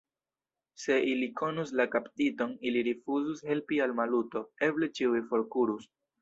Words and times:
Se 0.83 0.95
ili 1.09 1.27
konus 1.41 1.73
la 1.81 1.85
kaptiton, 1.95 2.55
ili 2.69 2.83
rifuzus 2.87 3.45
helpi 3.51 3.79
al 3.87 3.95
Maluto, 4.01 4.43
eble 4.71 4.91
ĉiuj 4.99 5.23
forkurus. 5.29 5.89